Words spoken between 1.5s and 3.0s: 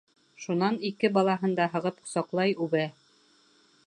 да һығып ҡосаҡлай, үбә.